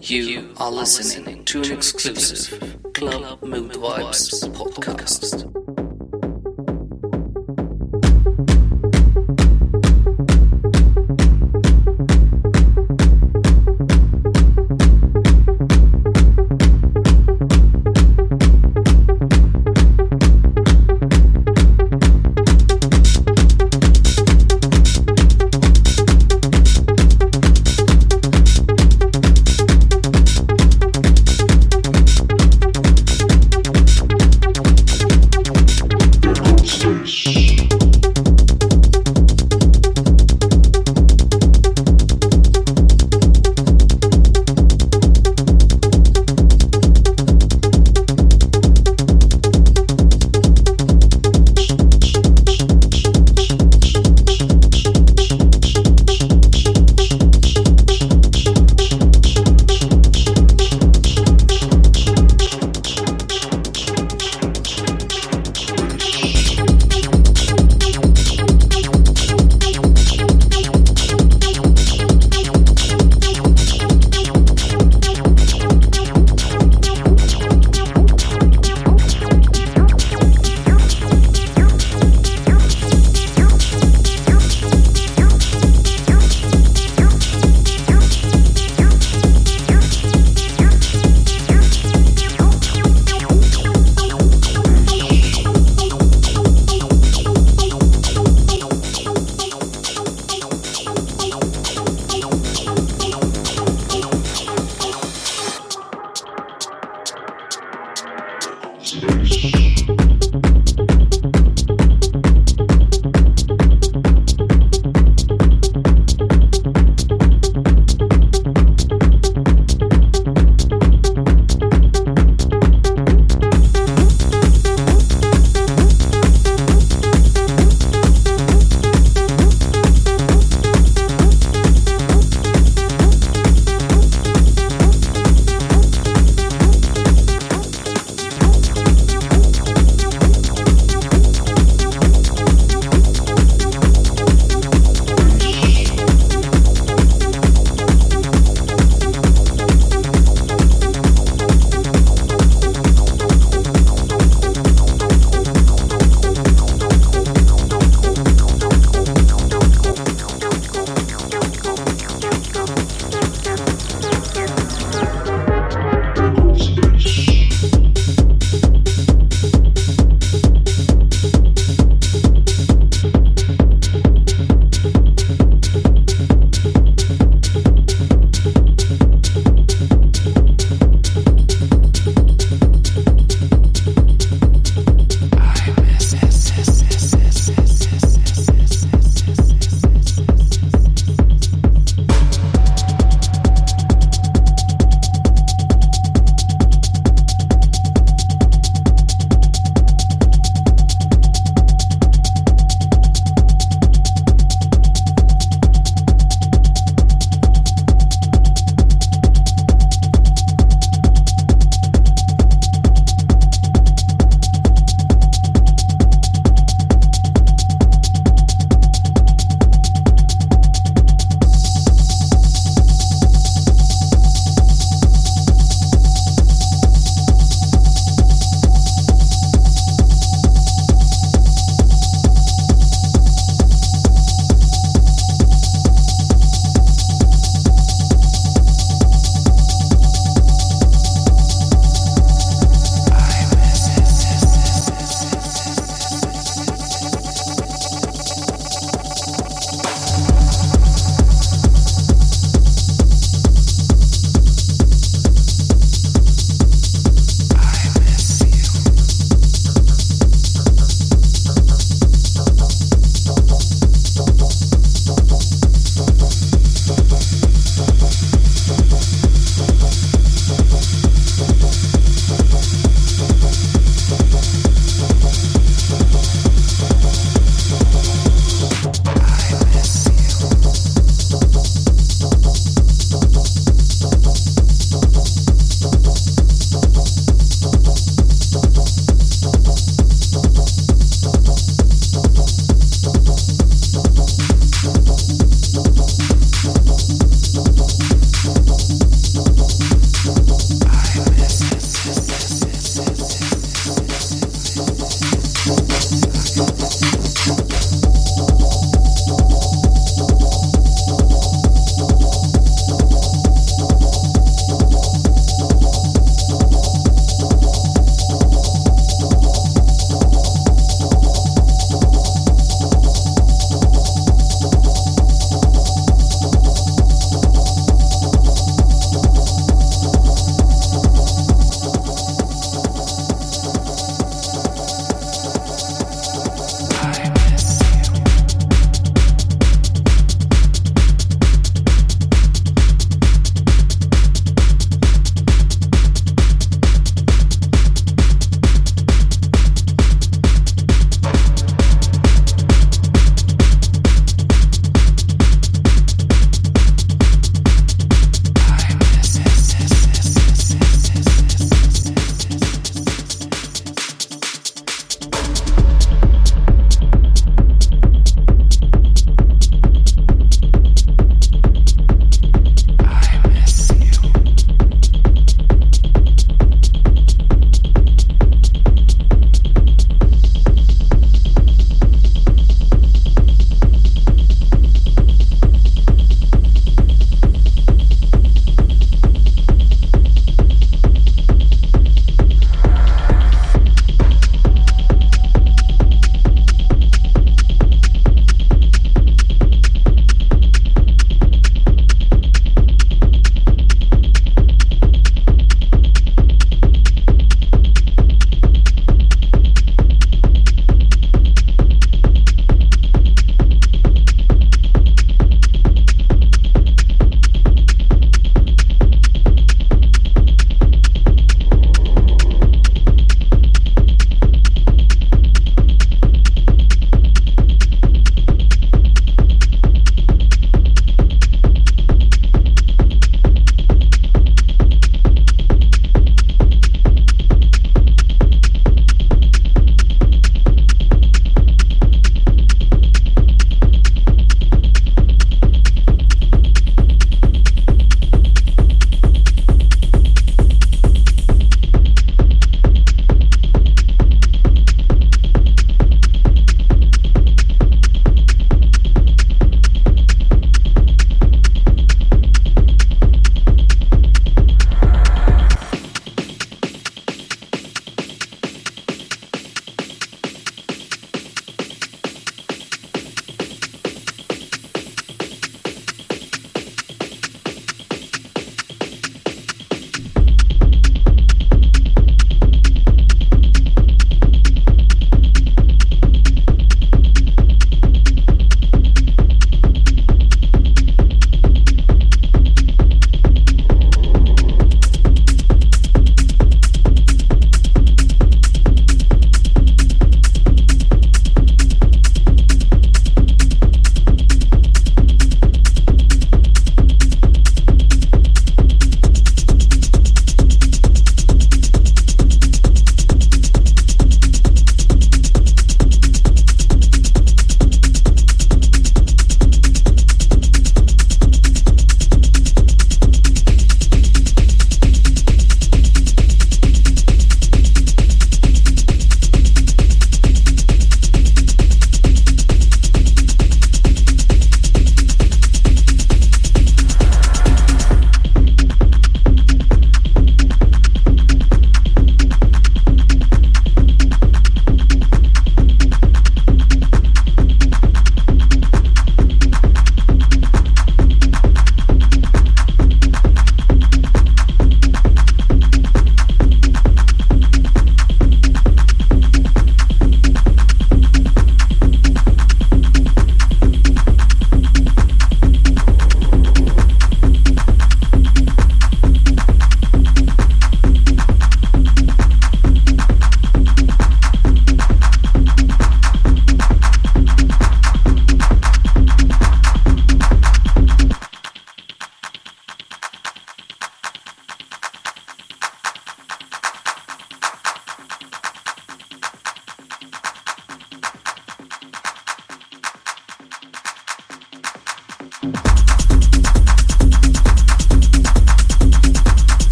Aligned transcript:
You 0.00 0.52
are 0.58 0.70
listening 0.70 1.44
to 1.44 1.62
an 1.62 1.72
exclusive 1.72 2.76
Club 2.92 3.40
Mood 3.42 3.72
Vibes 3.72 4.42
podcast. 4.52 5.51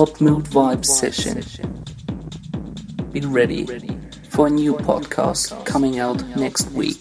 Club 0.00 0.20
Mood 0.22 0.44
Vibe 0.44 0.86
session. 0.86 1.42
Be 3.12 3.20
ready 3.20 3.66
for 4.30 4.46
a 4.46 4.50
new 4.50 4.72
podcast 4.72 5.66
coming 5.66 5.98
out 5.98 6.24
next 6.38 6.70
week. 6.70 6.99